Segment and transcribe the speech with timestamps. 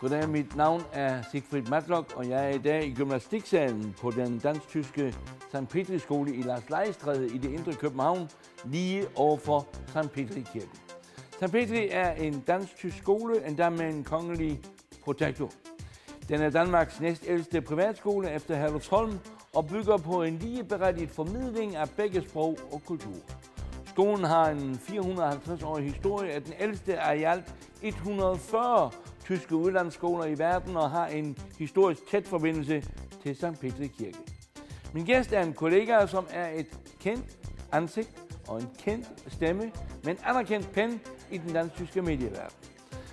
[0.00, 4.38] Goddag, mit navn er Sigfrid Matlock, og jeg er i dag i gymnastiksalen på den
[4.38, 5.14] dansk-tyske
[5.48, 5.68] St.
[5.70, 8.30] Petri skole i Lars Leistræde i det indre København,
[8.64, 10.12] lige overfor St.
[10.12, 10.70] Petri kirke.
[11.30, 11.52] St.
[11.52, 14.60] Petri er en dansk-tysk skole, endda med en kongelig
[15.04, 15.50] protektor.
[16.28, 19.18] Den er Danmarks næstældste privatskole efter Herlufsholm
[19.54, 23.16] og bygger på en ligeberettiget formidling af begge sprog og kultur.
[23.96, 28.90] Skolen har en 450-årig historie, er den ældste af i alt 140
[29.24, 32.82] tyske udlandsskoler i verden og har en historisk tæt forbindelse
[33.22, 33.60] til St.
[33.60, 34.18] Petri Kirke.
[34.94, 36.66] Min gæst er en kollega, som er et
[37.00, 37.38] kendt
[37.72, 38.10] ansigt
[38.48, 39.72] og en kendt stemme
[40.04, 42.56] men anerkendt pen i den dansk-tyske medieverden.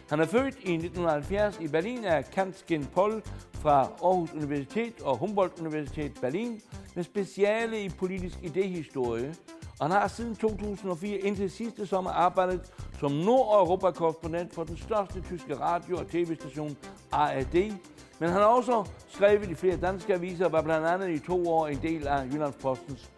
[0.09, 3.21] Han er født i 1970 i Berlin af Kantskin Poll
[3.53, 6.61] fra Aarhus Universitet og Humboldt Universitet Berlin
[6.95, 9.35] med speciale i politisk idehistorie,
[9.83, 15.59] og han har siden 2004 indtil sidste sommer arbejdet som Nordeuropa-korrespondent for den største tyske
[15.59, 16.77] radio- og tv-station
[17.11, 17.53] ARD,
[18.19, 21.49] men han har også skrevet i flere danske aviser og var blandt andet i to
[21.49, 23.11] år en del af Jyllandspostens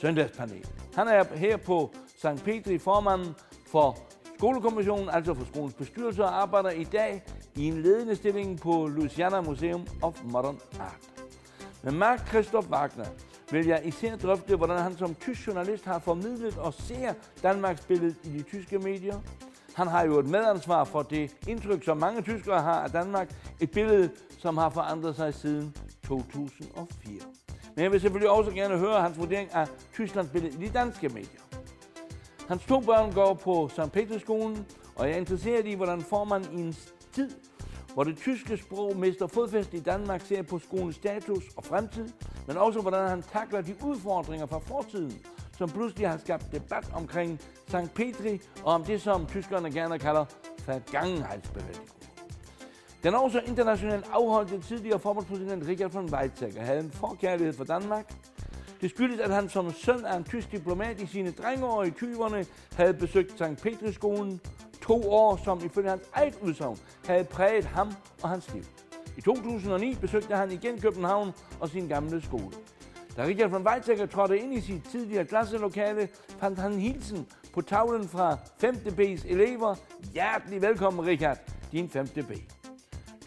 [0.00, 0.66] søndagspanel.
[0.94, 2.44] Han er her på St.
[2.44, 3.34] Petri formanden
[3.66, 3.98] for
[4.36, 7.22] Skolekommissionen, altså for skolens bestyrelse, og arbejder i dag
[7.56, 11.24] i en ledende stilling på Louisiana Museum of Modern Art.
[11.82, 13.06] Med Mark Christoph Wagner
[13.52, 18.14] vil jeg især drøfte, hvordan han som tysk journalist har formidlet og ser Danmarks billede
[18.24, 19.20] i de tyske medier.
[19.74, 23.34] Han har jo et medansvar for det indtryk, som mange tyskere har af Danmark.
[23.60, 27.20] Et billede, som har forandret sig siden 2004.
[27.74, 31.08] Men jeg vil selvfølgelig også gerne høre hans vurdering af Tysklands billede i de danske
[31.08, 31.40] medier.
[32.48, 33.92] Hans to børn går på St.
[33.92, 34.66] Peterskolen,
[34.96, 36.76] og jeg er interesseret i, hvordan formanden i en
[37.12, 37.30] tid,
[37.94, 42.08] hvor det tyske sprog mister fodfæste i Danmark, ser på skolens status og fremtid,
[42.46, 45.18] men også hvordan han takler de udfordringer fra fortiden,
[45.58, 47.94] som pludselig har skabt debat omkring St.
[47.94, 50.24] Petri og om det, som tyskerne gerne kalder
[50.66, 52.02] Vergangenheitsbewältigung.
[53.02, 58.14] Den også internationalt afholdte tidligere forbundspræsident Richard von Weizsäcker havde en forkærlighed for Danmark.
[58.80, 62.46] Det skyldes, at han som søn af en tysk diplomat i sine drengeår i 20'erne
[62.76, 63.62] havde besøgt St.
[63.62, 64.40] Petri-skolen
[64.82, 68.62] to år, som ifølge hans eget udsagn havde præget ham og hans liv.
[69.18, 72.56] I 2009 besøgte han igen København og sin gamle skole.
[73.16, 78.08] Da Richard von Weizsäcker trådte ind i sit tidligere klasselokale, fandt han hilsen på tavlen
[78.08, 78.74] fra 5.
[78.74, 79.74] B's elever.
[80.12, 81.38] Hjertelig velkommen, Richard,
[81.72, 82.06] din 5.
[82.06, 82.32] B.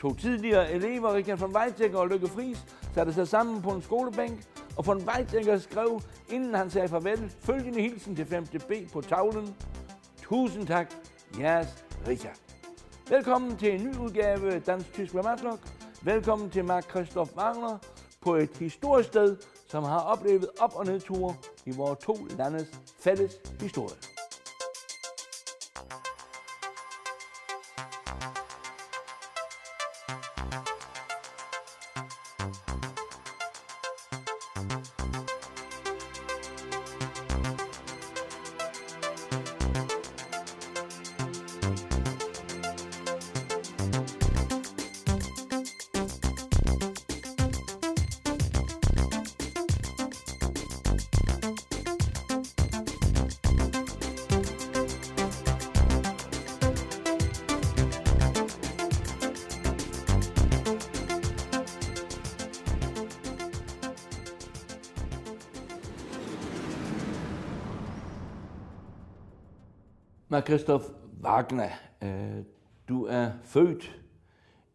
[0.02, 4.40] To tidligere elever, Richard von Weizsäcker og Lykke Friis, satte sig sammen på en skolebænk,
[4.78, 8.46] og von Weizsäcker skrev, inden han sagde farvel, følgende hilsen til 5.
[8.46, 9.56] B på tavlen.
[10.22, 10.94] Tusind tak,
[11.40, 12.40] jeres Richard.
[13.10, 15.60] Velkommen til en ny udgave Dansk Tysk Matlock.
[16.02, 17.78] Velkommen til Mark Christoph Wagner
[18.22, 19.38] på et historisk sted,
[19.68, 21.36] som har oplevet op- og nedture
[21.66, 22.68] i vores to landes
[23.00, 24.15] fælles historie.
[70.30, 70.84] Mark Christoph
[71.24, 71.70] Wagner,
[72.04, 72.44] øh,
[72.90, 74.02] du er født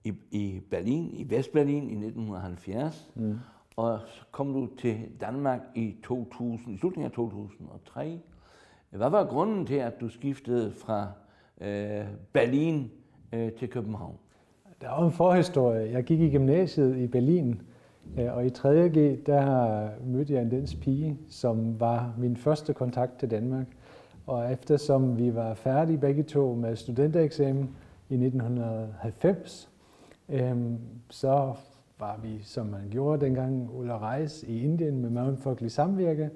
[0.04, 3.38] i, i Berlin, i Vestberlin i 1970, mm.
[3.76, 8.20] og så kom du til Danmark i 2000, i slutningen af 2003.
[8.90, 11.08] Hvad var grunden til, at du skiftede fra
[11.60, 12.90] øh, Berlin
[13.32, 14.18] øh, til København?
[14.80, 15.92] Der er en forhistorie.
[15.92, 17.62] Jeg gik i gymnasiet i Berlin,
[18.18, 23.18] øh, og i 3.G, der mødte jeg en dansk pige, som var min første kontakt
[23.18, 23.66] til Danmark.
[24.30, 27.70] Og eftersom vi var færdige begge to med studentereksamen
[28.08, 29.70] i 1990,
[30.28, 30.78] øhm,
[31.08, 31.54] så
[31.98, 36.30] var vi, som man gjorde dengang, ude at rejse i Indien med Mellemfolkelig Samvirke.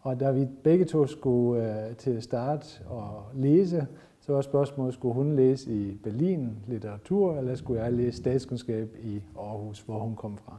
[0.00, 3.86] Og da vi begge to skulle øh, til start og læse,
[4.20, 9.22] så var spørgsmålet, skulle hun læse i Berlin litteratur, eller skulle jeg læse statskundskab i
[9.38, 10.58] Aarhus, hvor hun kom fra.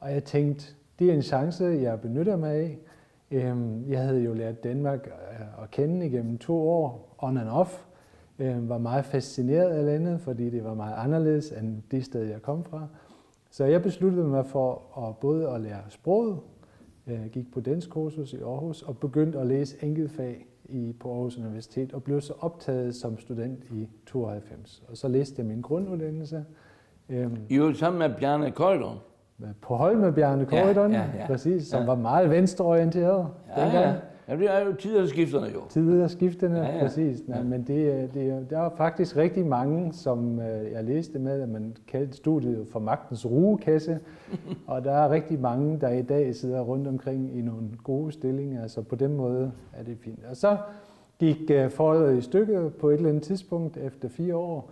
[0.00, 0.64] Og jeg tænkte,
[0.98, 2.78] det er en chance, jeg benytter mig af.
[3.34, 7.84] Øhm, jeg havde jo lært Danmark øh, at kende igennem to år, on and off.
[8.38, 12.42] Jeg var meget fascineret af landet, fordi det var meget anderledes end det sted, jeg
[12.42, 12.86] kom fra.
[13.50, 16.38] Så jeg besluttede mig for at både at lære sproget,
[17.06, 21.38] jeg gik på dansk kursus i Aarhus og begyndte at læse enkeltfag i, på Aarhus
[21.38, 24.82] Universitet og blev så optaget som student i 92.
[24.88, 26.44] Og så læste jeg min grunduddannelse.
[27.08, 28.98] Øhm, I øvrigt sammen med Bjarne Køjderen?
[29.60, 29.76] På
[30.46, 31.26] Køjderen, ja, ja, ja.
[31.26, 31.86] præcis, som ja.
[31.86, 33.26] var meget venstreorienteret
[33.56, 33.84] ja, dengang.
[33.84, 33.94] Ja.
[34.28, 35.60] Ja, det er jo tiderskifterne jo.
[35.68, 36.82] Tiderskifterne, ja, ja.
[36.82, 37.28] præcis.
[37.28, 37.44] Nej, ja.
[37.44, 41.76] Men det, det, der er faktisk rigtig mange, som øh, jeg læste med, at man
[41.88, 43.98] kaldte studiet for magtens rugekasse.
[44.66, 48.66] og der er rigtig mange, der i dag sidder rundt omkring i nogle gode stillinger.
[48.66, 50.24] Så på den måde er det fint.
[50.30, 50.56] Og så
[51.18, 54.70] gik uh, forholdet i stykket på et eller andet tidspunkt efter fire år.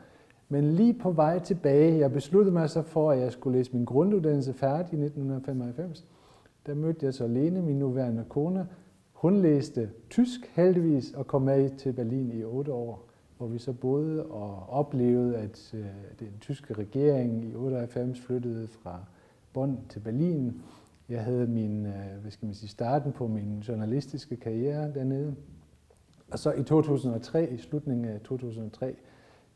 [0.52, 3.84] Men lige på vej tilbage, jeg besluttede mig så for, at jeg skulle læse min
[3.84, 6.04] grunduddannelse færdig i 1995.
[6.66, 8.68] Der mødte jeg så Lene, min nuværende kone,
[9.12, 13.08] hun læste tysk heldigvis og kom med til Berlin i otte år,
[13.38, 15.84] hvor vi så boede og oplevede, at øh,
[16.20, 18.98] den tyske regering i 98 flyttede fra
[19.52, 20.62] Bonn til Berlin.
[21.08, 25.34] Jeg havde min, øh, hvad skal man sige, starten på min journalistiske karriere dernede.
[26.30, 28.96] Og så i 2003, i slutningen af 2003,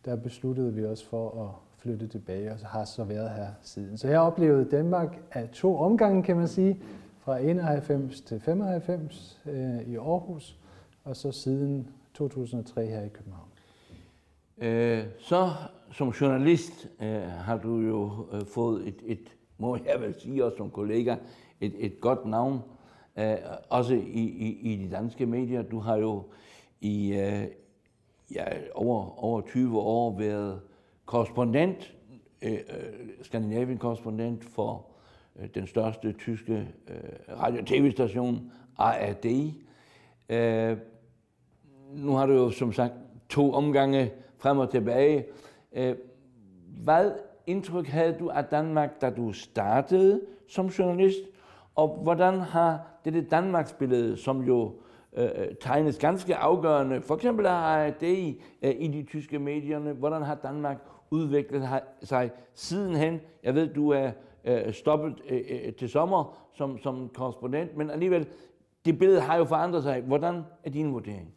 [0.07, 3.99] der besluttede vi os for at flytte tilbage, og så har så været her siden.
[3.99, 6.81] Så jeg oplevede Danmark af to omgange, kan man sige
[7.19, 10.57] fra 91 til 95 øh, i Aarhus,
[11.05, 13.49] og så siden 2003 her i København.
[14.59, 15.51] Øh, så
[15.93, 20.57] som journalist øh, har du jo øh, fået et, et, må jeg vel sige også
[20.57, 21.17] som kollega,
[21.61, 22.61] et, et godt navn,
[23.19, 23.37] øh,
[23.69, 25.63] også i, i, i de danske medier.
[25.63, 26.25] Du har jo
[26.81, 27.45] i øh,
[28.35, 28.45] ja,
[28.75, 30.61] over, over 20 år været
[31.05, 31.95] korrespondent,
[32.43, 32.59] øh, øh
[33.23, 34.87] Skandinavien-korrespondent for
[35.41, 39.27] Øh, den største tyske øh, radio- og tv-station, ARD.
[40.29, 40.79] Øh,
[41.95, 42.93] nu har du jo som sagt
[43.29, 45.25] to omgange frem og tilbage.
[45.73, 45.97] Øh,
[46.85, 47.13] hvad
[47.47, 51.19] indtryk havde du af Danmark, da du startede som journalist,
[51.75, 54.73] og hvordan har dette Danmarks billede, som jo
[55.17, 55.29] øh,
[55.61, 58.03] tegnes ganske afgørende, for eksempel af ARD
[58.63, 60.77] øh, i de tyske medierne, hvordan har Danmark
[61.11, 61.69] udviklet
[62.03, 63.21] sig sidenhen?
[63.43, 64.11] Jeg ved, du er
[64.45, 68.27] øh, stoppet øh, øh, til sommer som, som korrespondent, men alligevel,
[68.85, 70.01] det billede har jo forandret sig.
[70.01, 71.29] Hvordan er din vurdering?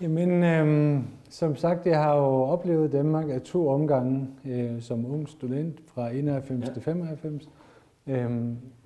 [0.00, 5.28] Jamen, øh, som sagt, jeg har jo oplevet Danmark af to omgange øh, som ung
[5.28, 6.72] student fra 91 ja.
[6.72, 7.48] til 95.
[8.06, 8.30] Øh,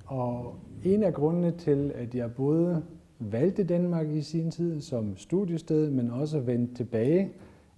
[0.07, 0.55] og
[0.85, 2.83] en af grundene til, at jeg både
[3.19, 7.33] valgte Danmark i sin tid som studiested, men også vendte tilbage,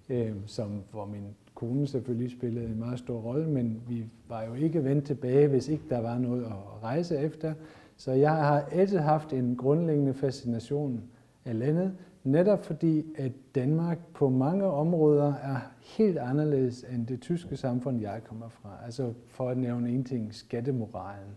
[0.09, 1.23] øh, som, hvor min
[1.55, 5.67] kone selvfølgelig spillede en meget stor rolle, men vi var jo ikke vendt tilbage, hvis
[5.67, 7.53] ikke der var noget at rejse efter.
[7.97, 11.01] Så jeg har altid haft en grundlæggende fascination
[11.45, 11.93] af landet,
[12.23, 15.57] netop fordi, at Danmark på mange områder er
[15.97, 18.69] helt anderledes end det tyske samfund, jeg kommer fra.
[18.85, 21.31] Altså for at nævne en ting, skattemoralen.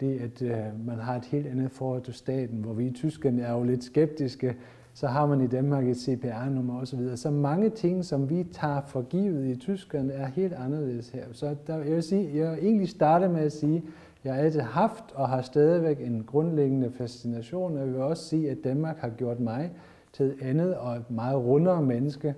[0.00, 3.40] Det, at øh, man har et helt andet forhold til staten, hvor vi i Tyskland
[3.40, 4.56] er jo lidt skeptiske
[4.96, 7.16] så har man i Danmark et CPR-nummer osv.
[7.16, 11.24] Så mange ting, som vi tager for givet i Tyskland, er helt anderledes her.
[11.32, 14.42] Så der, jeg vil sige, jeg vil egentlig starte med at sige, at jeg har
[14.42, 18.98] altid haft og har stadigvæk en grundlæggende fascination, og jeg vil også sige, at Danmark
[18.98, 19.70] har gjort mig
[20.12, 22.34] til et andet og et meget rundere menneske.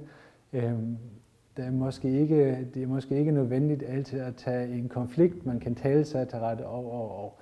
[0.53, 0.97] Øhm,
[1.57, 5.61] det er måske ikke, det er måske ikke nødvendigt altid at tage en konflikt, man
[5.61, 7.39] kan tale sig til rette over og, og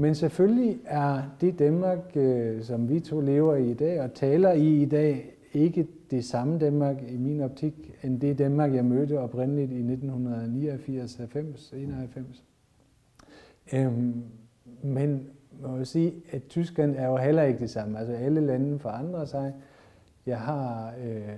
[0.00, 4.52] men selvfølgelig er det Danmark, øh, som vi to lever i i dag og taler
[4.52, 9.18] i i dag, ikke det samme Danmark i min optik, end det Danmark, jeg mødte
[9.18, 12.44] oprindeligt i 1989, 90, 91.
[13.72, 14.22] Øhm,
[14.82, 15.26] men
[15.60, 17.98] man må sige, at Tyskland er jo heller ikke det samme.
[17.98, 19.54] Altså alle lande forandrer sig.
[20.26, 21.36] Jeg har øh,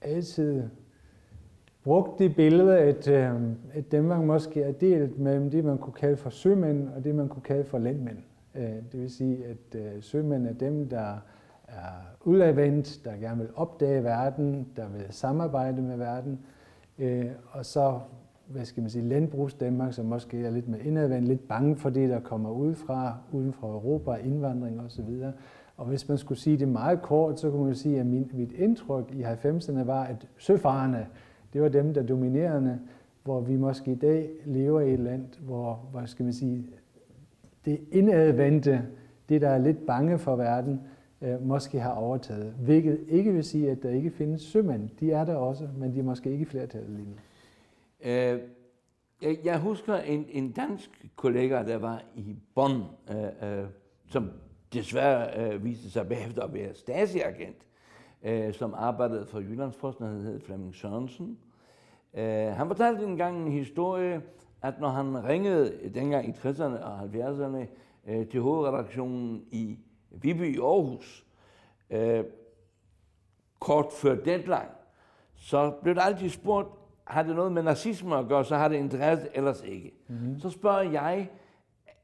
[0.00, 0.62] altid
[1.84, 3.32] brugt det billede, at, øh,
[3.72, 7.28] at Danmark måske er delt mellem det, man kunne kalde for sømænd, og det, man
[7.28, 8.18] kunne kalde for landmænd.
[8.54, 11.16] Øh, det vil sige, at øh, sømænd er dem, der
[11.68, 11.92] er
[12.24, 16.38] udadvendt, der gerne vil opdage verden, der vil samarbejde med verden,
[16.98, 17.98] øh, og så
[18.46, 21.90] hvad skal man sige, landbrugs Danmark, som måske er lidt mere indadvendt, lidt bange for
[21.90, 25.22] det, der kommer udefra, uden for Europa, indvandring osv.
[25.76, 28.52] Og hvis man skulle sige det meget kort, så kunne man sige, at min, mit
[28.52, 31.06] indtryk i 90'erne var, at søfarerne,
[31.52, 32.80] det var dem, der dominerende,
[33.24, 36.66] hvor vi måske i dag lever i et land, hvor, hvad skal man sige,
[37.64, 38.88] det indadvendte,
[39.28, 40.80] det der er lidt bange for verden,
[41.22, 42.54] øh, måske har overtaget.
[42.60, 44.88] Hvilket ikke vil sige, at der ikke findes sømænd.
[45.00, 47.14] De er der også, men de er måske ikke flertallet lige nu.
[48.04, 48.38] Øh,
[49.44, 53.64] jeg husker en, en dansk kollega, der var i Bonn, øh, øh,
[54.08, 54.30] som
[54.72, 57.66] desværre øh, viste sig bagefter at være Stasi-agent
[58.22, 61.38] øh, som arbejdede for Jyllandsposten, han hed Flemming Sørensen.
[62.14, 64.22] Øh, han fortalte en gang en historie,
[64.62, 67.66] at når han ringede dengang i 60'erne og 70'erne
[68.06, 69.78] øh, til hovedredaktionen i
[70.10, 71.26] Viby i Aarhus,
[71.90, 72.24] øh,
[73.60, 74.70] kort før deadline,
[75.34, 76.68] så blev der altid spurgt,
[77.04, 79.92] har det noget med nazisme at gøre, så har det interesse, ellers ikke.
[80.08, 80.38] Mm-hmm.
[80.38, 81.30] Så spørger jeg,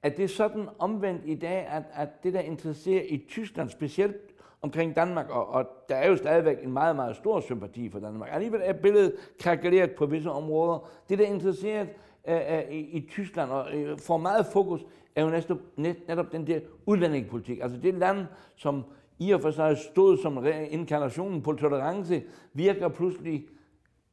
[0.02, 4.27] at det er sådan omvendt i dag, at, at det, der interesserer i Tyskland, specielt
[4.62, 8.28] omkring Danmark, og, og der er jo stadigvæk en meget, meget stor sympati for Danmark.
[8.32, 10.88] Alligevel er billedet kalkuleret på visse områder.
[11.08, 11.82] Det, der interesserer
[12.28, 14.80] uh, øh, i, i Tyskland og øh, får meget fokus,
[15.16, 17.58] er jo netop, net, netop den der udlændingepolitik.
[17.62, 18.84] Altså det land, som
[19.18, 22.22] i og for sig stod som inkarnationen på tolerance,
[22.52, 23.46] virker pludselig,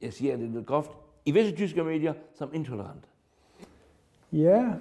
[0.01, 0.91] jeg siger det lidt groft,
[1.25, 3.03] i visse tyske medier som intolerant.
[4.31, 4.73] Ja,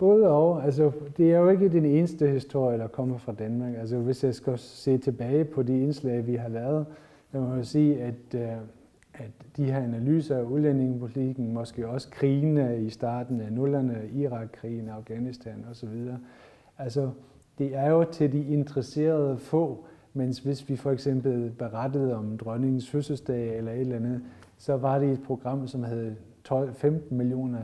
[0.00, 0.64] både og.
[0.64, 3.74] Altså, det er jo ikke den eneste historie, der kommer fra Danmark.
[3.78, 6.86] Altså, hvis jeg skal se tilbage på de indslag, vi har lavet,
[7.32, 8.56] så må jeg sige, at, øh,
[9.14, 15.64] at de her analyser af udlændingepolitikken, måske også krigene i starten af nullerne, Irak-krigen, Afghanistan
[15.70, 16.08] osv.,
[16.78, 17.10] altså,
[17.58, 22.90] det er jo til de interesserede få, mens hvis vi for eksempel berettede om dronningens
[22.90, 24.22] fødselsdag eller et eller andet,
[24.58, 26.16] så var det et program, som havde
[26.48, 27.60] 12-15 millioner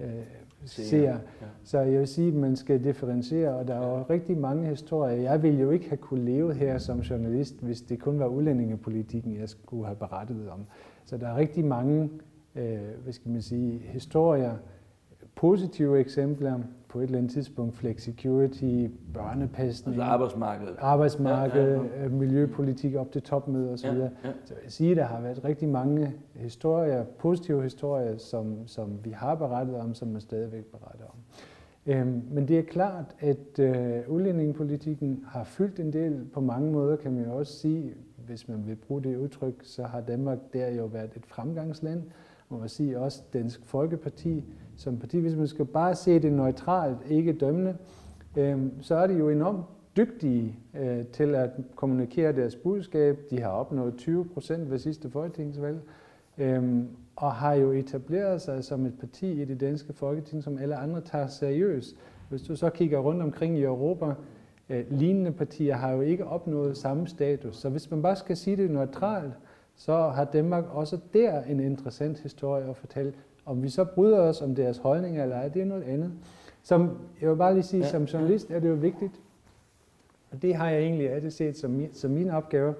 [0.00, 0.22] øh,
[0.64, 1.02] ser.
[1.02, 1.16] Ja.
[1.64, 5.16] Så jeg vil sige, at man skal differentiere, og der er jo rigtig mange historier.
[5.16, 9.36] Jeg ville jo ikke have kunne leve her som journalist, hvis det kun var udlændingepolitikken,
[9.36, 10.60] jeg skulle have berettet om.
[11.04, 12.10] Så der er rigtig mange,
[12.54, 14.56] øh, hvad skal man sige, historier,
[15.34, 16.58] positive eksempler,
[16.90, 22.08] på et eller andet tidspunkt flexicurity, børnepasning, altså arbejdsmarkedet, arbejdsmarked, ja, ja, ja.
[22.08, 23.86] miljøpolitik op til topmøder osv.
[23.86, 24.08] Ja, ja.
[24.44, 29.04] Så jeg vil sige, at der har været rigtig mange historier, positive historier, som, som
[29.04, 31.18] vi har berettet om, som man stadigvæk beretter om.
[31.86, 36.96] Øhm, men det er klart, at øh, udlændingepolitikken har fyldt en del på mange måder,
[36.96, 40.68] kan man jo også sige, hvis man vil bruge det udtryk, så har Danmark der
[40.68, 42.02] jo været et fremgangsland,
[42.50, 44.44] må man sige også Dansk Folkeparti
[44.76, 45.18] som parti.
[45.18, 47.76] Hvis man skal bare se det neutralt, ikke dømmende,
[48.36, 49.64] øh, så er de jo enormt
[49.96, 53.18] dygtige øh, til at kommunikere deres budskab.
[53.30, 55.80] De har opnået 20 procent ved sidste folketingsvalg,
[56.38, 56.84] øh,
[57.16, 61.00] og har jo etableret sig som et parti i det danske folketing, som alle andre
[61.00, 61.96] tager seriøst.
[62.28, 64.14] Hvis du så kigger rundt omkring i Europa,
[64.68, 67.56] øh, lignende partier har jo ikke opnået samme status.
[67.56, 69.32] Så hvis man bare skal sige det neutralt,
[69.80, 73.12] så har Danmark også der en interessant historie at fortælle.
[73.46, 76.12] Om vi så bryder os om deres holdninger eller ej, det er noget andet.
[76.62, 77.90] Som, jeg vil bare lige sige, ja.
[77.90, 79.20] som journalist er det jo vigtigt,
[80.30, 82.74] og det har jeg egentlig altid set som min, som min opgave,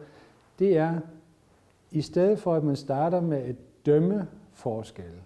[0.59, 1.01] det er,
[1.91, 5.21] i stedet for at man starter med et dømme forskelle,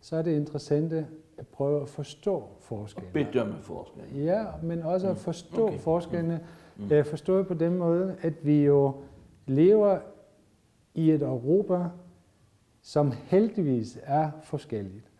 [0.00, 1.06] så er det interessante
[1.38, 3.12] at prøve at forstå forskellene.
[3.12, 4.24] Bedømme forskellene.
[4.24, 5.18] Ja, men også at mm.
[5.18, 5.78] forstå okay.
[5.78, 6.40] forskellene.
[6.76, 6.84] Mm.
[6.84, 7.04] Mm.
[7.04, 8.92] Forstå på den måde, at vi jo
[9.46, 9.98] lever
[10.94, 11.84] i et Europa,
[12.82, 15.10] som heldigvis er forskelligt.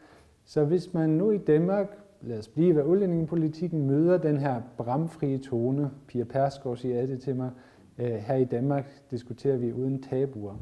[0.45, 5.39] Så hvis man nu i Danmark, lad os blive ved udlændingepolitikken, møder den her bramfrie
[5.39, 7.51] tone, Pia Persgaard siger det til mig,
[7.99, 10.55] øh, her i Danmark diskuterer vi uden tabuer,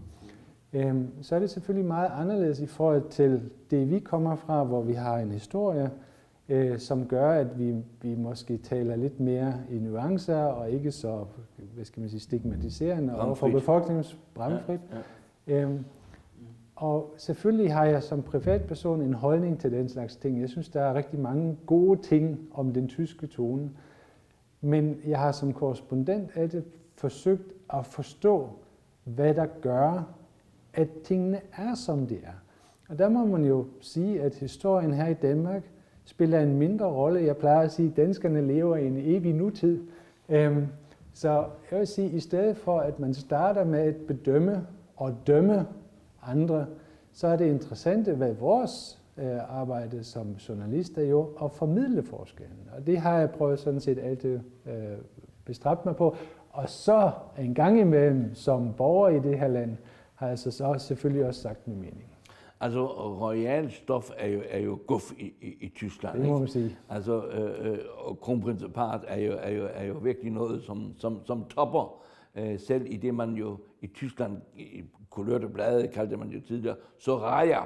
[0.72, 4.82] øh, så er det selvfølgelig meget anderledes i forhold til det, vi kommer fra, hvor
[4.82, 5.90] vi har en historie,
[6.48, 11.24] øh, som gør, at vi, vi måske taler lidt mere i nuancer og ikke så
[11.74, 14.80] hvad skal man sige, stigmatiserende over for befolkningens bramfrit.
[15.46, 15.62] Ja, ja.
[15.62, 15.84] Øhm,
[16.76, 20.40] og selvfølgelig har jeg som privatperson en holdning til den slags ting.
[20.40, 23.70] Jeg synes, der er rigtig mange gode ting om den tyske tone.
[24.60, 26.62] Men jeg har som korrespondent altid
[26.94, 28.48] forsøgt at forstå,
[29.04, 30.14] hvad der gør,
[30.72, 32.32] at tingene er, som de er.
[32.88, 35.62] Og der må man jo sige, at historien her i Danmark
[36.08, 37.24] spiller en mindre rolle.
[37.24, 39.80] Jeg plejer at sige, at danskerne lever i en evig nutid.
[40.28, 40.66] Øhm,
[41.12, 45.14] så jeg vil sige, at i stedet for, at man starter med at bedømme og
[45.26, 45.66] dømme
[46.22, 46.66] andre,
[47.12, 52.68] så er det interessante hvad vores øh, arbejde som journalist er jo at formidle forskellen.
[52.76, 54.98] Og det har jeg prøvet sådan set altid øh,
[55.44, 56.16] bestræbt mig på.
[56.50, 59.76] Og så en gang imellem som borger i det her land,
[60.14, 62.07] har jeg så, så selvfølgelig også sagt min mening.
[62.60, 62.86] Altså,
[63.20, 66.18] royal stof er jo, er jo guf i, i, i Tyskland.
[66.18, 66.78] Det må man sige.
[66.88, 68.20] Altså, øh, øh, og
[69.08, 72.02] er jo, er, jo, er jo virkelig noget, som, som, som topper
[72.34, 76.76] øh, selv i det, man jo i Tyskland, i kulørte blade, kaldte man jo tidligere,
[76.98, 77.16] så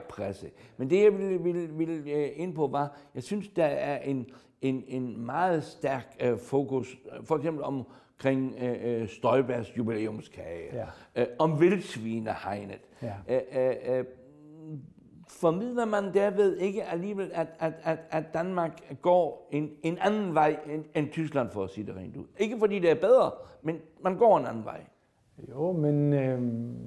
[0.09, 0.51] presse.
[0.77, 4.27] Men det, jeg ville, ville, ville øh, ind på, var, jeg synes, der er en,
[4.61, 10.87] en, en meget stærk øh, fokus, for eksempel omkring øh, øh Støjbergs jubilæumskage, ja.
[11.17, 12.81] øh, om vildsvinehegnet.
[13.03, 13.15] Ja.
[13.29, 14.05] Øh, øh
[15.41, 20.57] formidler man derved ikke alligevel, at, at, at, at Danmark går en, en anden vej
[20.75, 22.25] end, end Tyskland, for at sige det rent ud?
[22.39, 23.31] Ikke fordi det er bedre,
[23.63, 24.81] men man går en anden vej.
[25.51, 26.39] Jo, men øh,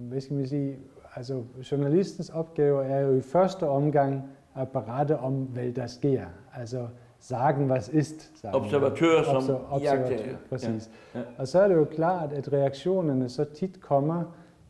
[0.10, 0.78] hvad skal man sige,
[1.16, 4.24] altså journalistens opgave er jo i første omgang
[4.56, 6.26] at berette om, hvad der sker.
[6.56, 6.88] Altså
[7.20, 8.40] sagen, was ist.
[8.42, 10.92] Sagen observatør som observatør, Præcis.
[11.14, 11.20] Ja.
[11.20, 11.26] Ja.
[11.38, 14.24] Og så er det jo klart, at reaktionerne så tit kommer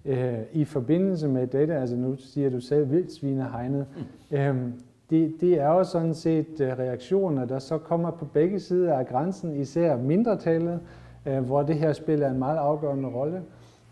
[0.05, 3.85] øh, i forbindelse med dette, altså nu siger du selv vildsvinehegnet,
[4.31, 4.73] øhm,
[5.09, 9.07] det, det er jo sådan set øh, reaktioner, der så kommer på begge sider af
[9.07, 10.79] grænsen, især mindretallet,
[11.25, 13.41] øh, hvor det her spiller en meget afgørende rolle.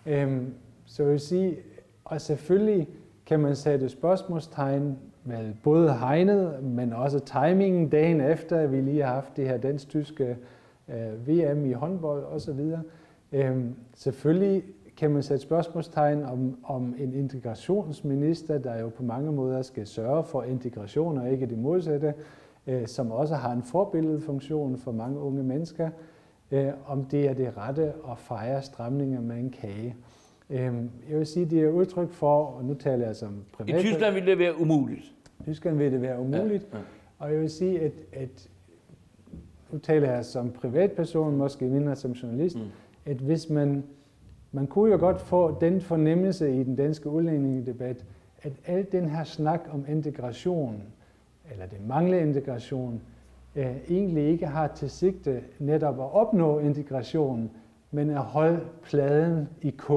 [0.05, 0.53] Øhm,
[0.85, 1.57] så jeg vil sige,
[2.05, 2.89] og selvfølgelig
[3.25, 9.03] kan man sætte spørgsmålstegn med både hegnet, men også timingen dagen efter, at vi lige
[9.03, 10.37] har haft det her dansk-tyske
[10.89, 12.71] øh, VM i håndbold osv.
[13.31, 14.63] Øhm, selvfølgelig
[14.97, 20.23] kan man sætte spørgsmålstegn om, om en integrationsminister, der jo på mange måder skal sørge
[20.23, 22.13] for integration og ikke det modsatte,
[22.67, 25.89] øh, som også har en forbilledfunktion for mange unge mennesker,
[26.51, 29.95] øh, om det er det rette at fejre stramninger med en kage.
[30.49, 30.73] Øh,
[31.09, 33.79] jeg vil sige, det er udtryk for, og nu taler jeg som privat...
[33.79, 35.13] I Tyskland vil det være umuligt.
[35.39, 36.83] I Tyskland vil det være umuligt, ja, ja.
[37.19, 38.49] og jeg vil sige, at, at
[39.71, 42.63] nu taler jeg som privatperson, måske mindre som journalist, mm.
[43.05, 43.83] at hvis man
[44.55, 48.05] man kunne jo godt få den fornemmelse i den danske udlændingedebat,
[48.41, 50.83] at al den her snak om integration,
[51.51, 53.01] eller det manglende integration,
[53.55, 57.51] øh, egentlig ikke har til sigte netop at opnå integration,
[57.91, 59.91] men at holde pladen i k.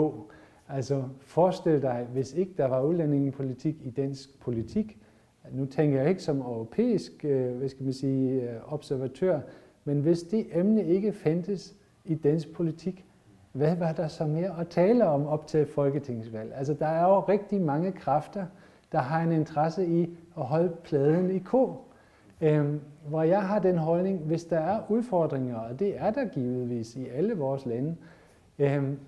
[0.69, 4.99] Altså forestil dig, hvis ikke der var udlændingepolitik i dansk politik,
[5.53, 9.41] nu tænker jeg ikke som europæisk øh, hvad skal man sige, øh, observatør,
[9.85, 13.05] men hvis det emne ikke fandtes i dansk politik,
[13.57, 16.53] hvad var der så mere at tale om op til folketingsvalg?
[16.55, 18.47] Altså, der er jo rigtig mange kræfter,
[18.93, 21.77] der har en interesse i at holde pladen i ko.
[22.41, 26.97] Øhm, hvor jeg har den holdning, hvis der er udfordringer, og det er der givetvis
[26.97, 27.97] i alle vores lande,
[28.59, 28.99] øhm,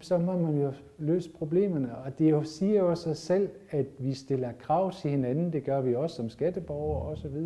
[0.00, 1.96] så må man jo løse problemerne.
[1.96, 5.52] Og det jo siger jo sig selv, at vi stiller krav til hinanden.
[5.52, 7.36] Det gør vi også som skatteborgere osv.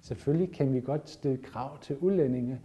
[0.00, 2.60] Selvfølgelig kan vi godt stille krav til udlændinge.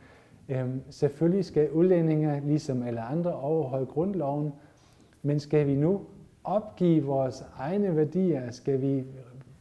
[0.50, 4.53] Øhm, selvfølgelig skal udlændinge, ligesom alle andre, overholde grundloven,
[5.21, 6.01] men skal vi nu
[6.43, 8.51] opgive vores egne værdier?
[8.51, 9.03] Skal vi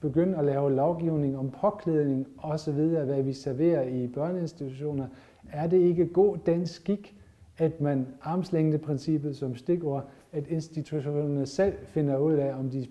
[0.01, 5.07] begynde at lave lovgivning om påklædning osv., hvad vi serverer i børneinstitutioner?
[5.53, 7.17] Er det ikke god dansk skik,
[7.59, 12.87] at man armslængdeprincippet som stikord, at institutionerne selv finder ud af, om de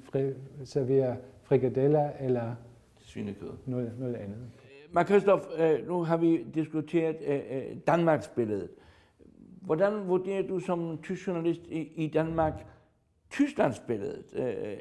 [0.63, 2.55] serverer frikadeller eller
[3.01, 3.49] Svinekød.
[3.65, 4.37] Noget, noget andet.
[4.91, 8.67] Mark Christoph, øh, nu har vi diskuteret øh, øh, Danmarks billede.
[9.61, 11.61] Hvordan vurderer du som tysk journalist
[11.95, 12.65] i Danmark
[13.29, 14.23] Tysklands billede?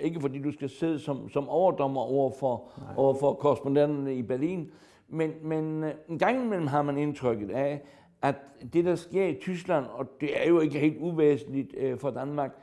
[0.01, 4.71] Ikke fordi du skal sidde som, som overdommer over for, over for korrespondenterne i Berlin,
[5.09, 7.83] men, men en gang imellem har man indtrykket af,
[8.23, 8.35] at
[8.73, 12.59] det, der sker i Tyskland, og det er jo ikke helt uvæsentligt for Danmark,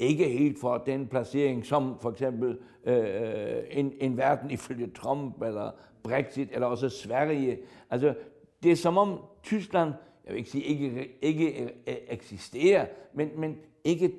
[0.00, 5.42] ikke helt for den placering, som for eksempel øh, øh, en, en verden ifølge Trump,
[5.42, 5.70] eller
[6.02, 7.58] Brexit, eller også Sverige.
[7.90, 8.14] Altså,
[8.62, 9.92] det er som om Tyskland,
[10.24, 14.12] jeg vil ikke sige ikke, ikke øh, eksisterer, men, men ikke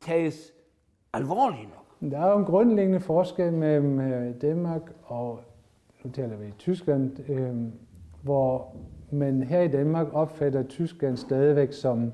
[0.00, 0.52] tages
[1.12, 2.10] alvorligt nok.
[2.10, 5.40] Der er jo en grundlæggende forskel mellem øh, Danmark og,
[6.04, 7.54] nu taler vi i Tyskland, øh,
[8.22, 8.76] hvor
[9.12, 12.12] man her i Danmark opfatter Tyskland stadigvæk som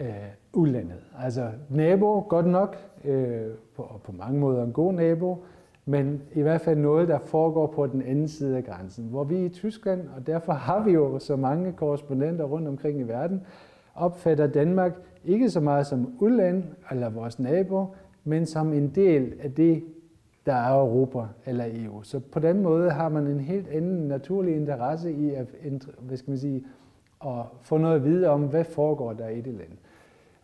[0.00, 0.06] øh,
[0.54, 1.04] ulandet.
[1.18, 3.42] Altså nabo, godt nok, øh,
[3.76, 5.44] på, og på mange måder en god nabo,
[5.86, 9.04] men i hvert fald noget, der foregår på den anden side af grænsen.
[9.04, 13.02] Hvor vi i Tyskland, og derfor har vi jo så mange korrespondenter rundt omkring i
[13.02, 13.42] verden,
[13.94, 14.92] opfatter Danmark
[15.24, 17.86] ikke så meget som udland eller vores nabo,
[18.24, 19.84] men som en del af det,
[20.46, 22.02] der er Europa eller EU.
[22.02, 25.46] Så på den måde har man en helt anden naturlig interesse i at,
[26.00, 26.64] hvad skal man sige,
[27.26, 29.72] at få noget at vide om, hvad foregår der i det land.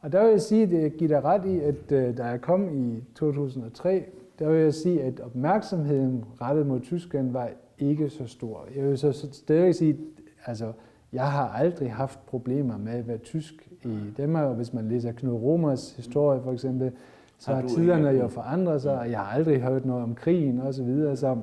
[0.01, 2.69] Og der vil jeg sige, at det giver dig ret i, at da jeg kom
[2.75, 4.05] i 2003,
[4.39, 8.67] der vil jeg sige, at opmærksomheden rettet mod Tyskland var ikke så stor.
[8.77, 9.99] Jeg vil så stadig sige,
[10.47, 10.73] altså,
[11.13, 15.13] jeg har aldrig haft problemer med at være tysk i Danmark, og hvis man læser
[15.13, 16.93] Knud Romers historie for eksempel,
[17.39, 20.73] så har tiderne jo forandret sig, og jeg har aldrig hørt noget om krigen osv.
[20.73, 21.17] Så, videre.
[21.17, 21.37] så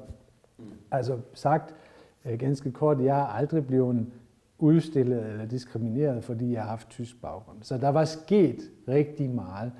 [0.91, 1.75] altså sagt
[2.25, 4.05] øh, ganske kort, jeg har aldrig blevet
[4.59, 7.57] udstillet eller diskrimineret, fordi jeg har haft tysk baggrund.
[7.61, 9.71] Så der var sket rigtig meget.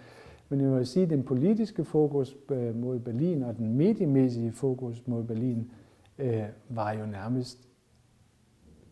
[0.50, 5.08] Men jeg vil sige, at den politiske fokus øh, mod Berlin og den mediemæssige fokus
[5.08, 5.72] mod Berlin
[6.20, 7.68] øh, var jo nærmest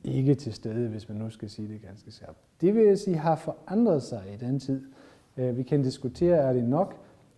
[0.04, 2.38] ikke til stede, hvis man nu skal sige det ganske skarpt.
[2.62, 4.82] Det vil jeg sige har forandret sig i den tid.
[5.38, 6.95] Øh, vi kan diskutere, er det nok,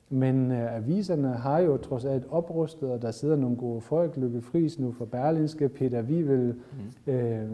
[0.09, 4.41] men øh, aviserne har jo trods alt oprustet, og der sidder nogle gode folk, Lykke
[4.41, 6.55] Friis nu for Berlinske, Peter Wivel
[7.07, 7.13] mm.
[7.13, 7.49] øh,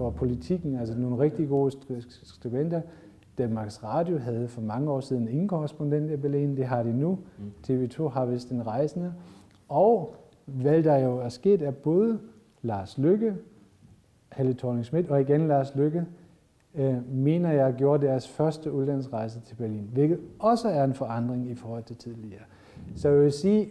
[0.00, 1.72] for politikken, altså nogle rigtig gode
[2.22, 2.80] skribenter.
[3.38, 7.18] Danmarks Radio havde for mange år siden ingen korrespondent i Berlin, det har de nu.
[7.38, 7.52] Mm.
[7.68, 9.12] TV2 har vist en rejsende.
[9.68, 12.18] Og hvad der jo er sket, er både
[12.62, 13.34] Lars Lykke,
[14.32, 16.06] Helle thorning Schmidt og igen Lars Lykke,
[16.74, 21.54] øh, mener jeg gjorde deres første udlandsrejse til Berlin, hvilket også er en forandring i
[21.54, 22.42] forhold til tidligere.
[22.96, 23.68] Så jeg vil sige,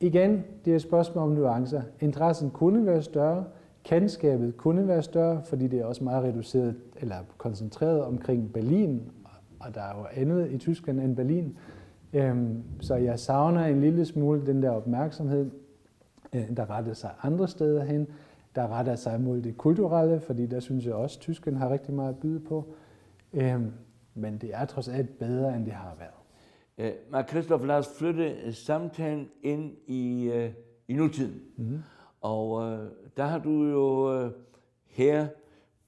[0.00, 1.82] igen, det er et spørgsmål om nuancer.
[2.00, 3.44] Interessen kunne være større,
[3.84, 9.12] kendskabet kunne være større, fordi det er også meget reduceret eller koncentreret omkring Berlin,
[9.60, 11.56] og der er jo andet i Tyskland end Berlin.
[12.12, 15.50] Øhm, så jeg savner en lille smule den der opmærksomhed,
[16.32, 18.06] øh, der retter sig andre steder hen,
[18.54, 21.94] der retter sig mod det kulturelle, fordi der synes jeg også, at Tyskland har rigtig
[21.94, 22.74] meget at byde på.
[23.32, 23.72] Øhm,
[24.14, 26.12] men det er trods alt bedre, end det har været.
[26.78, 30.50] Uh, Mark Christoph, lad os flytte samtalen ind i, uh,
[30.88, 31.40] i nutiden.
[31.56, 31.78] Mm-hmm.
[32.22, 32.78] Og uh,
[33.16, 34.30] der har du jo uh,
[34.86, 35.28] her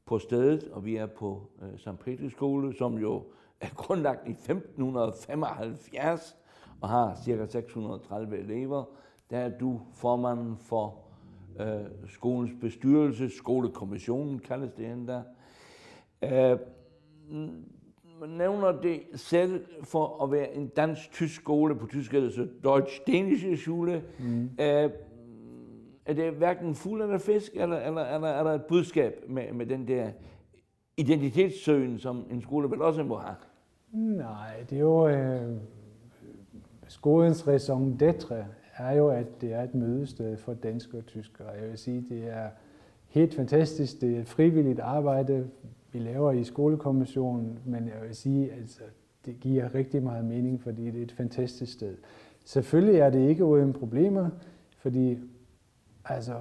[0.06, 1.98] på stedet, og vi er på uh, St.
[2.04, 3.22] Petri skole, som jo
[3.60, 6.36] er grundlagt i 1575
[6.80, 7.46] og har ca.
[7.46, 8.84] 630 elever.
[9.30, 10.98] Der er du formanden for
[11.60, 11.64] uh,
[12.08, 15.22] skolens bestyrelse, skolekommissionen kaldes det endda.
[16.22, 16.58] Uh,
[18.20, 24.04] man nævner det selv for at være en dansk-tysk skole på tysk, altså Deutsch-Dänische Schule.
[24.18, 24.44] Mm.
[24.44, 24.90] Uh,
[26.06, 29.66] er det hverken fugl eller fisk, eller, eller, eller er der et budskab med, med
[29.66, 30.10] den der
[30.96, 33.36] identitetssøgen, som en skole vel også må have?
[33.92, 35.08] Nej, det er jo...
[35.08, 35.56] Øh,
[36.88, 38.34] skolens raison d'être
[38.76, 41.48] er jo, at det er et mødested for danske og tyskere.
[41.48, 42.48] Jeg vil sige, det er
[43.08, 44.00] helt fantastisk.
[44.00, 45.48] Det er et frivilligt arbejde,
[45.92, 48.80] vi laver i skolekommissionen, men jeg vil sige, at altså,
[49.26, 51.96] det giver rigtig meget mening, fordi det er et fantastisk sted.
[52.44, 54.28] Selvfølgelig er det ikke uden problemer,
[54.78, 55.18] fordi
[56.04, 56.34] altså,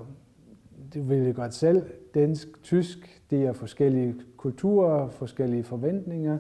[0.93, 6.37] det vil jeg godt selv, dansk, tysk, det er forskellige kulturer, forskellige forventninger.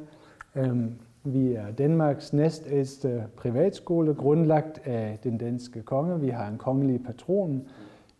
[0.55, 6.19] Øhm, vi er Danmarks næstældste privatskole, grundlagt af den danske konge.
[6.19, 7.67] Vi har en kongelig patron,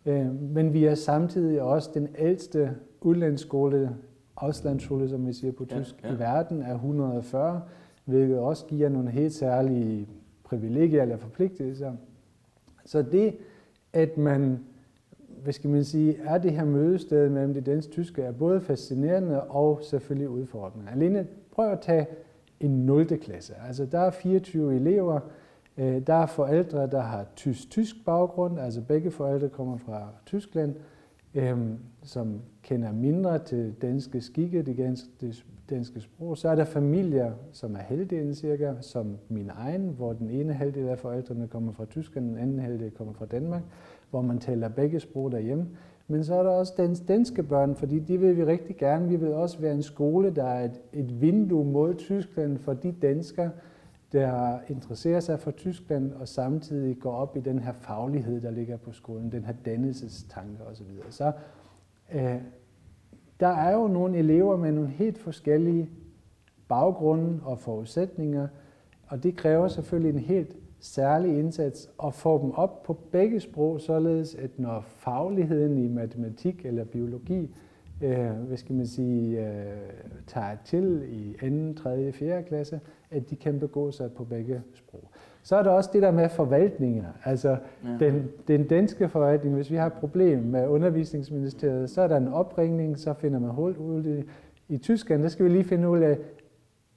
[0.06, 3.96] øhm, men vi er samtidig også den ældste udlandsskole,
[4.36, 6.14] Auslandsschule, som vi siger på tysk, ja, ja.
[6.14, 7.62] i verden er 140,
[8.04, 10.08] hvilket også giver nogle helt særlige
[10.44, 11.92] privilegier eller forpligtelser.
[12.84, 13.36] Så det,
[13.92, 14.58] at man
[15.44, 19.42] hvad skal man sige, er det her mødested mellem det danske tyske er både fascinerende
[19.42, 20.90] og selvfølgelig udfordrende.
[20.92, 22.06] Alene prøv at tage
[22.60, 23.18] en 0.
[23.18, 23.54] klasse.
[23.66, 25.20] Altså der er 24 elever,
[25.78, 30.74] øh, der er forældre, der har tysk-tysk baggrund, altså begge forældre kommer fra Tyskland,
[31.34, 36.38] øhm, som kender mindre til danske skikke, det danske, det danske sprog.
[36.38, 40.88] Så er der familier, som er halvdelen cirka, som min egen, hvor den ene halvdel
[40.88, 43.62] af forældrene kommer fra Tyskland, den anden halvdel kommer fra Danmark
[44.14, 45.66] hvor man taler begge sprog derhjemme.
[46.08, 49.08] Men så er der også den danske børn, fordi de vil vi rigtig gerne.
[49.08, 52.92] Vi vil også være en skole, der er et, et vindue mod Tyskland for de
[52.92, 53.50] danskere,
[54.12, 58.76] der interesserer sig for Tyskland og samtidig går op i den her faglighed, der ligger
[58.76, 60.86] på skolen, den her dannelsestanke osv.
[61.10, 61.32] Så
[62.14, 62.36] øh,
[63.40, 65.90] der er jo nogle elever med nogle helt forskellige
[66.68, 68.48] baggrunde og forudsætninger,
[69.06, 73.80] og det kræver selvfølgelig en helt særlig indsats og få dem op på begge sprog,
[73.80, 77.50] således at når fagligheden i matematik eller biologi
[78.02, 79.64] øh, hvad skal man sige, øh,
[80.26, 81.36] tager til i
[81.74, 82.42] 2., 3., 4.
[82.42, 85.10] klasse, at de kan begå sig på begge sprog.
[85.42, 87.04] Så er der også det der med forvaltninger.
[87.24, 88.06] Altså ja.
[88.06, 92.28] den, den danske forvaltning, hvis vi har et problem med undervisningsministeriet, så er der en
[92.28, 94.22] opringning, så finder man hul ud i,
[94.74, 95.22] i Tyskland.
[95.22, 96.18] Der skal vi lige finde ud af,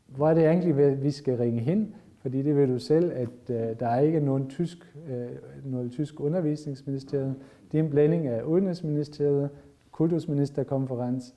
[0.07, 3.79] hvor er det egentlig, vi skal ringe hen, fordi det ved du selv, at øh,
[3.79, 5.27] der er ikke nogen tysk, øh,
[5.65, 7.35] noget tysk undervisningsministeriet.
[7.71, 9.49] Det er en blanding af Udenrigsministeriet,
[9.91, 11.35] Kultusministerkonferens,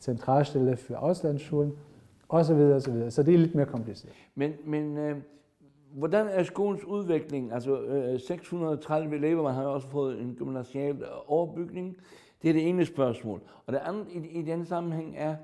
[0.00, 1.72] Centralstelle for Auslandsschulen
[2.28, 2.54] osv.
[2.54, 3.10] osv.
[3.10, 4.12] Så det er lidt mere kompliceret.
[4.34, 5.16] Men, men øh,
[5.92, 7.52] hvordan er skolens udvikling?
[7.52, 11.96] Altså øh, 630 elever, man har også fået en gymnasial overbygning.
[12.42, 13.40] Det er det ene spørgsmål.
[13.66, 15.36] Og det andet i, i den sammenhæng er,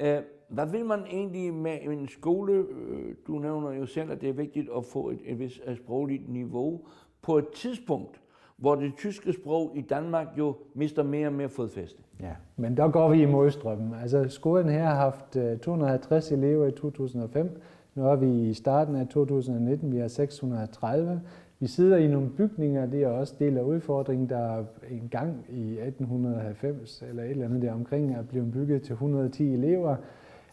[0.00, 0.18] øh,
[0.52, 2.52] hvad vil man egentlig med en skole?
[2.52, 5.76] Øh, du nævner jo selv, at det er vigtigt at få et, et vis øh,
[5.76, 6.80] sprogligt niveau
[7.22, 8.20] på et tidspunkt,
[8.56, 12.02] hvor det tyske sprog i Danmark jo mister mere og mere fodfæste.
[12.20, 13.94] Ja, men der går vi i modstrømmen.
[14.02, 17.60] Altså skolen her har haft øh, 250 elever i 2005.
[17.94, 21.20] Nu er vi i starten af 2019, vi har 630.
[21.58, 25.78] Vi sidder i nogle bygninger, det er også del af udfordringen, der en gang i
[25.78, 29.96] 1890 eller et eller andet der omkring er blevet bygget til 110 elever.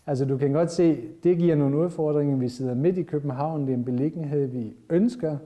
[0.08, 2.38] Altså du kan godt se, det giver nogle udfordringer.
[2.38, 5.38] Vi sidder midt i København, det er en beliggenhed, vi ønsker.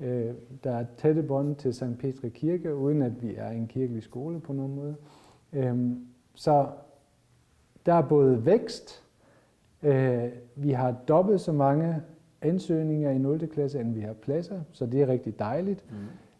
[0.00, 0.30] Øh,
[0.64, 1.98] der er tætte bånd til St.
[1.98, 4.94] Petri Kirke, uden at vi er en kirkelig skole på nogen måde.
[5.52, 6.66] Øhm, så
[7.86, 9.04] der er både vækst,
[9.82, 10.24] øh,
[10.56, 12.02] vi har dobbelt så mange
[12.42, 13.48] ansøgninger i 0.
[13.48, 15.84] klasse, end vi har pladser, så det er rigtig dejligt.
[15.90, 15.96] Mm.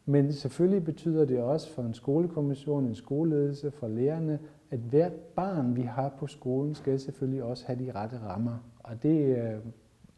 [0.06, 4.38] Men selvfølgelig betyder det også for en skolekommission, en skoleledelse, for lærerne
[4.70, 8.58] at hvert barn, vi har på skolen, skal selvfølgelig også have de rette rammer.
[8.78, 9.58] Og det øh,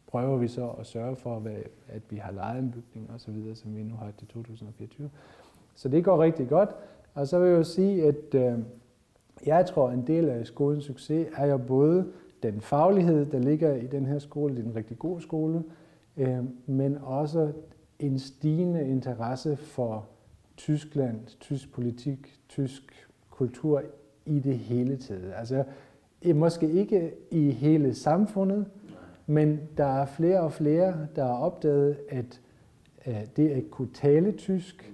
[0.07, 1.43] prøver vi så at sørge for,
[1.89, 5.11] at vi har lejet en bygning og så videre, som vi nu har til 2024.
[5.75, 6.71] Så det går rigtig godt.
[7.15, 8.59] Og så vil jeg jo sige, at øh,
[9.47, 12.07] jeg tror, at en del af skolens succes er jo både
[12.43, 15.65] den faglighed, der ligger i den her skole, det er en rigtig god skole,
[16.17, 17.53] øh, men også
[17.99, 20.07] en stigende interesse for
[20.57, 23.83] Tyskland, tysk politik, tysk kultur
[24.27, 25.33] i det hele taget.
[25.37, 25.65] Altså,
[26.35, 28.67] måske ikke i hele samfundet,
[29.27, 32.41] men der er flere og flere, der har opdaget, at
[33.37, 34.93] det at kunne tale tysk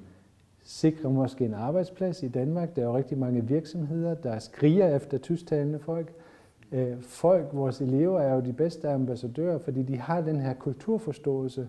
[0.66, 2.76] sikrer måske en arbejdsplads i Danmark.
[2.76, 6.12] Der er jo rigtig mange virksomheder, der skriger efter tysktalende folk.
[6.72, 11.68] Øh, folk, vores elever, er jo de bedste ambassadører, fordi de har den her kulturforståelse.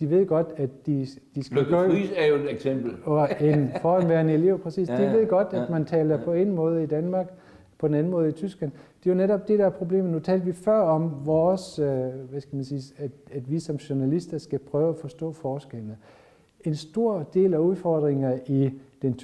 [0.00, 1.90] De ved godt, at de, de skal Lykke gøre...
[1.90, 2.92] Friis er jo et eksempel.
[3.04, 4.88] Og en foranværende elev, præcis.
[4.88, 6.24] Ja, de ved godt, at man taler ja.
[6.24, 7.32] på en måde i Danmark,
[7.78, 8.72] på en anden måde i Tyskland.
[9.04, 10.12] Det er jo netop det, der er problemet.
[10.12, 11.86] Nu talte vi før om vores, øh,
[12.30, 15.96] hvad skal man sige, at, at vi som journalister skal prøve at forstå forskellene.
[16.64, 18.70] En stor del af udfordringer i
[19.02, 19.14] den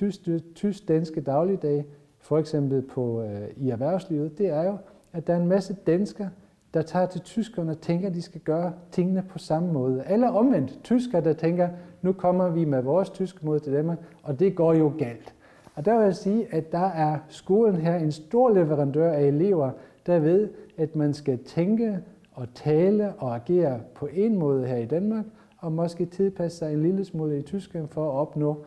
[0.55, 1.85] tysk-danske dagligdag,
[2.19, 4.77] for eksempel på, øh, i erhvervslivet, det er jo,
[5.13, 6.31] at der er en masse danskere,
[6.75, 10.05] der tager til tyskerne og tænker, at de skal gøre tingene på samme måde.
[10.09, 11.69] Eller omvendt, tyskere, der tænker,
[12.03, 15.35] nu kommer vi med vores tyske måde til Danmark, og det går jo galt.
[15.75, 19.71] Og der vil jeg sige, at der er skolen her en stor leverandør af elever,
[20.07, 21.99] der ved, at man skal tænke
[22.33, 25.25] og tale og agere på en måde her i Danmark,
[25.59, 28.65] og måske tilpasse sig en lille smule i Tyskland for at opnå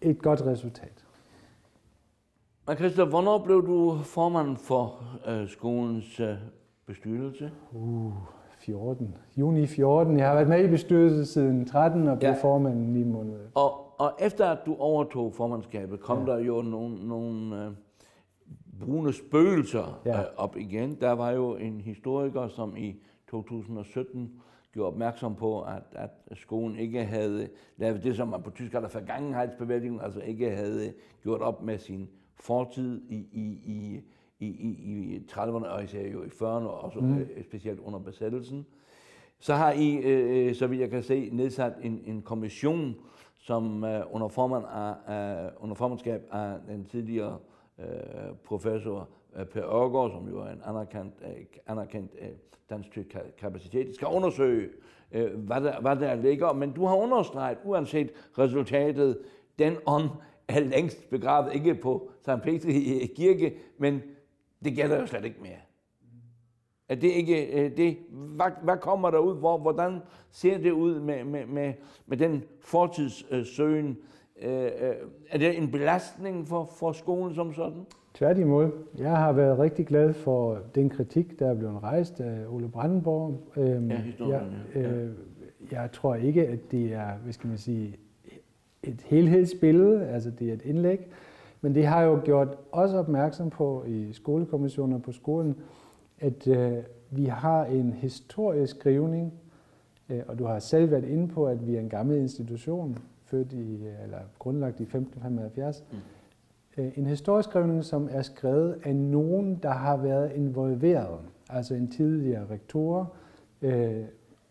[0.00, 1.04] et godt resultat.
[2.66, 6.36] Men Christoph, hvornår blev du formand for øh, skolens øh,
[6.88, 7.50] bestyrelse?
[7.72, 8.12] Uh,
[8.58, 9.16] 14.
[9.36, 10.18] Juni 14.
[10.18, 12.42] Jeg har været med i bestyrelsen siden 13 og blev ja.
[12.42, 13.38] formand 9 måneder.
[13.54, 16.32] Og, og efter at du overtog formandskabet, kom ja.
[16.32, 17.70] der jo nogle, nogle øh,
[18.80, 20.20] brune spøgelser ja.
[20.20, 20.94] øh, op igen.
[21.00, 24.32] Der var jo en historiker, som i 2017
[24.72, 28.88] gjorde opmærksom på, at, at skolen ikke havde lavet det, som man på tysk kalder
[28.88, 32.08] forgangenhedsbevægelsen, altså ikke havde gjort op med sin
[32.40, 34.00] fortid i, i, i,
[34.40, 34.70] i, i,
[35.16, 37.18] i 30'erne, og især jo i 40'erne, og også mm.
[37.18, 38.66] Øh, specielt under besættelsen.
[39.38, 42.96] Så har I, øh, så vidt jeg kan se, nedsat en, en kommission,
[43.38, 47.38] som øh, under, formand af, øh, under formandskab af den tidligere
[47.78, 47.86] øh,
[48.44, 52.28] professor øh, Per Ørgaard, som jo er en anerkendt, øh, anerkendt øh,
[52.70, 52.98] dansk
[53.38, 54.68] kapacitet, skal undersøge,
[55.12, 56.52] øh, hvad, der, hvad der ligger.
[56.52, 59.18] Men du har understreget, uanset resultatet,
[59.58, 60.08] den ånd
[60.48, 62.42] er længst begravet, ikke på St.
[62.42, 64.02] Petri kirke, men
[64.64, 65.60] det gælder jo slet ikke mere.
[66.88, 67.96] Er det ikke det?
[68.10, 69.38] Hvad, hvad kommer der ud?
[69.38, 69.98] Hvor, hvordan
[70.30, 71.72] ser det ud med, med, med,
[72.06, 73.98] med den fortidssøgen?
[74.42, 74.94] Øh, øh,
[75.30, 77.86] er det en belastning for, for skolen som sådan?
[78.14, 78.70] Tværtimod.
[78.98, 83.52] Jeg har været rigtig glad for den kritik, der er blevet rejst af Ole Brandenborg.
[83.56, 84.42] Øhm, ja, jeg,
[84.74, 85.10] øh,
[85.70, 87.96] jeg tror ikke, at det er, hvad skal man sige,
[88.82, 91.00] et helhedsbillede, altså det er et indlæg,
[91.60, 95.56] men det har jo gjort os opmærksom på i skolekommissioner på skolen,
[96.20, 96.78] at øh,
[97.10, 99.32] vi har en historisk skrivning,
[100.08, 103.52] øh, og du har selv været inde på, at vi er en gammel institution, født
[103.52, 105.84] i, eller grundlagt i 1575.
[105.90, 105.98] Mm.
[106.78, 111.18] Øh, en historisk skrivning, som er skrevet af nogen, der har været involveret,
[111.50, 113.12] altså en tidligere rektor,
[113.62, 114.04] øh,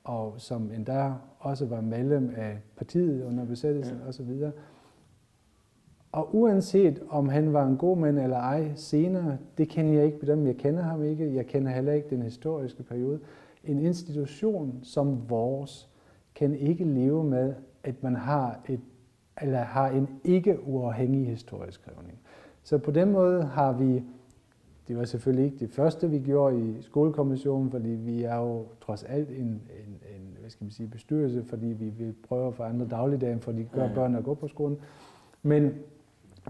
[0.04, 4.10] og som endda også var medlem af partiet under besættelsen ja.
[4.10, 4.44] osv.
[6.12, 10.20] Og uanset om han var en god mand eller ej senere, det kender jeg ikke
[10.20, 10.48] bedømme.
[10.48, 11.36] Jeg kender ham ikke.
[11.36, 13.20] Jeg kender heller ikke den historiske periode.
[13.64, 15.90] En institution som vores
[16.36, 18.80] kan ikke leve med, at man har et
[19.42, 22.20] eller har en ikke uafhængig historisk skrivning.
[22.64, 24.04] Så på den måde har vi
[24.88, 29.04] det var selvfølgelig ikke det første, vi gjorde i skolekommissionen, fordi vi er jo trods
[29.04, 29.62] alt en, en,
[30.16, 33.52] en hvad skal man sige, bestyrelse, fordi vi vil prøve at få andre dagligdagen, for
[33.52, 34.78] de gør børn at gå på skolen.
[35.44, 35.72] Men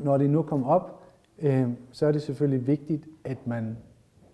[0.03, 1.03] når det nu kom op,
[1.39, 3.77] øh, så er det selvfølgelig vigtigt, at man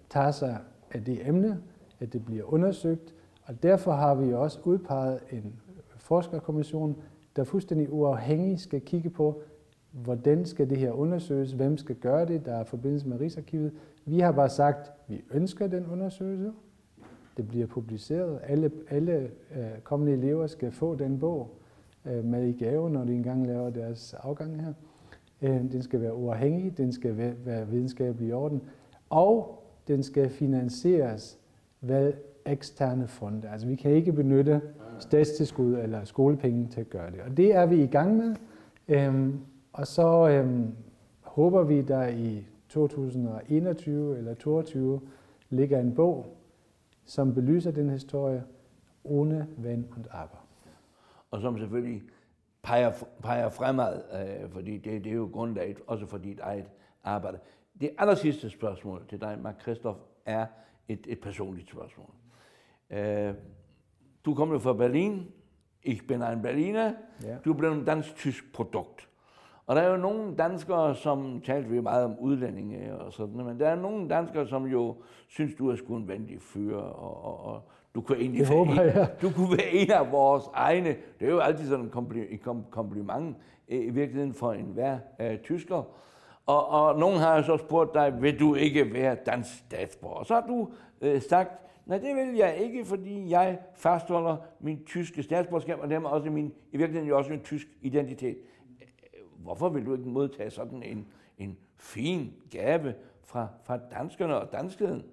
[0.10, 0.58] tager sig
[0.92, 1.60] af det emne,
[2.00, 3.14] at det bliver undersøgt,
[3.46, 5.54] og derfor har vi også udpeget en
[5.98, 6.96] forskerkommission,
[7.36, 9.42] der fuldstændig uafhængigt skal kigge på,
[9.92, 13.72] hvordan skal det her undersøges, hvem skal gøre det, der er forbindelse med Rigsarkivet,
[14.06, 16.52] vi har bare sagt, at vi ønsker den undersøgelse.
[17.38, 18.40] Det bliver publiceret.
[18.44, 21.50] Alle, alle øh, kommende elever skal få den bog
[22.06, 24.74] øh, med i gave, når de engang laver deres afgang her.
[25.44, 28.62] Øh, den skal være uafhængig, den skal være, videnskabelig i orden,
[29.10, 31.40] og den skal finansieres
[31.82, 32.14] ved
[32.46, 33.50] eksterne fonde.
[33.50, 34.62] Altså vi kan ikke benytte
[35.00, 37.22] statstilskud eller skolepenge til at gøre det.
[37.22, 38.36] Og det er vi i gang med.
[38.88, 39.40] Øhm,
[39.74, 40.68] og så øhm,
[41.22, 45.02] håber vi, der i 2021 eller 2022
[45.50, 46.26] ligger en bog,
[47.06, 48.44] som belyser den historie,
[49.04, 50.46] ohne Wenn und Aber.
[51.32, 52.02] Og som selvfølgelig
[52.64, 56.66] peger, peger fremad, øh, fordi det, det er jo grundlaget også for dit eget
[57.04, 57.40] arbejde.
[57.82, 60.46] Det aller sidste spørgsmål til dig, Mark Christoph, er
[60.88, 62.10] et, et personligt spørgsmål.
[62.90, 63.34] Øh,
[64.26, 65.32] du kommer fra Berlin,
[65.84, 67.38] ich bin ein Berliner, ja.
[67.46, 69.10] du blevet en dansk-tysk produkt.
[69.66, 73.60] Og der er jo nogle danskere, som talte vi meget om udlændinge og sådan men
[73.60, 74.96] der er nogle danskere, som jo
[75.28, 77.62] synes, du er sgu en venlig fyr, og, og, og
[77.96, 79.06] du kunne egentlig det håber, en, ja.
[79.22, 80.90] du kunne være en af vores egne.
[81.20, 81.92] Det er jo altid sådan en
[82.72, 85.84] kompliment i virkeligheden for enhver uh, tysker.
[86.46, 90.16] Og, og nogen har så spurgt dig, vil du ikke være dansk statsborger?
[90.16, 91.52] Og så har du uh, sagt,
[91.86, 96.54] nej det vil jeg ikke, fordi jeg fastholder min tyske statsborgerskab, og dermed også min,
[96.72, 98.38] i virkeligheden jo også min tysk identitet.
[99.38, 105.04] Hvorfor vil du ikke modtage sådan en, en fin gave fra, fra danskerne og danskheden?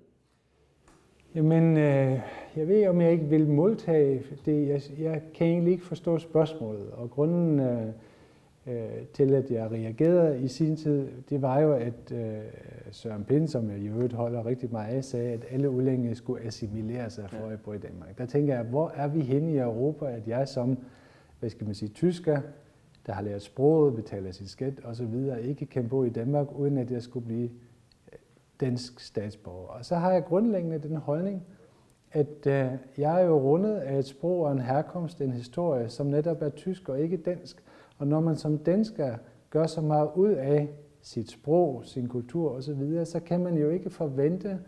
[1.35, 2.21] Jamen, øh,
[2.57, 4.69] jeg ved, om jeg ikke vil modtage det.
[4.69, 6.91] Jeg, jeg kan egentlig ikke forstå spørgsmålet.
[6.91, 7.87] Og grunden øh,
[8.67, 12.39] øh, til, at jeg reagerede i sin tid, det var jo, at øh,
[12.91, 16.45] Søren Pind, som jeg i øvrigt holder rigtig meget af, sagde, at alle udlændinge skulle
[16.45, 18.19] assimilere sig for at bo i Danmark.
[18.19, 20.79] Der tænker jeg, hvor er vi henne i Europa, at jeg som,
[21.41, 22.41] hvad skal man sige, tysker,
[23.07, 26.91] der har lært sproget, betaler sit skat osv., ikke kan bo i Danmark, uden at
[26.91, 27.51] jeg skulle blive
[28.61, 29.69] dansk statsborger.
[29.69, 31.43] Og så har jeg grundlæggende den holdning,
[32.13, 36.07] at øh, jeg er jo rundet af et sprog og en herkomst, en historie, som
[36.07, 37.63] netop er tysk og ikke dansk.
[37.99, 39.17] Og når man som dansker
[39.51, 40.69] gør så meget ud af
[41.03, 44.59] sit sprog, sin kultur osv., så kan man jo ikke forvente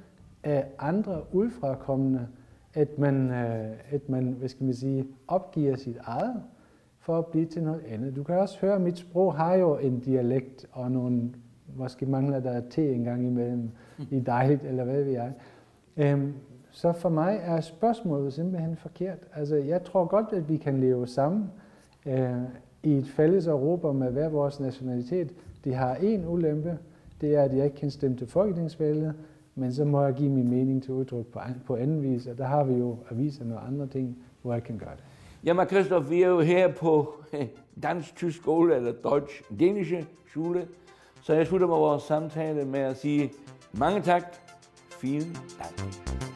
[0.43, 2.29] af andre udfrakommende,
[2.75, 6.43] at man, øh, at man hvad skal man sige, opgiver sit eget
[6.99, 8.17] for at blive til noget andet.
[8.17, 11.31] Du kan også høre, at mit sprog har jo en dialekt og nogle
[11.77, 13.71] måske mangler der te en gang imellem
[14.11, 15.33] i dejligt, eller hvad ved jeg.
[15.97, 16.33] Øhm,
[16.71, 19.19] så for mig er spørgsmålet simpelthen forkert.
[19.35, 21.51] Altså, jeg tror godt, at vi kan leve sammen
[22.07, 22.43] øh,
[22.83, 25.35] i et fælles Europa med hver vores nationalitet.
[25.65, 26.79] Det har en ulempe,
[27.21, 29.15] det er, at jeg ikke kan stemme til folketingsvalget,
[29.55, 32.45] men så må jeg give min mening til udtryk på, på anden vis, og der
[32.45, 35.05] har vi jo aviser og andre ting, hvor jeg kan gøre det.
[35.45, 37.15] Jamen Christoph, vi er jo her på
[37.83, 40.67] dansk-tysk skole, eller deutsch-dänische skole,
[41.23, 43.33] så jeg slutter vores samtale med at sige
[43.73, 44.23] mange tak.
[45.03, 46.32] Vielen Dank.